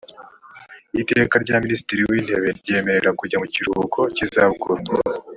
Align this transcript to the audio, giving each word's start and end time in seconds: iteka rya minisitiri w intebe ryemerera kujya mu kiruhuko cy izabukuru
iteka 1.01 1.35
rya 1.43 1.57
minisitiri 1.65 2.01
w 2.09 2.11
intebe 2.19 2.47
ryemerera 2.59 3.11
kujya 3.19 3.37
mu 3.41 3.47
kiruhuko 3.53 3.99
cy 4.15 4.21
izabukuru 4.25 4.81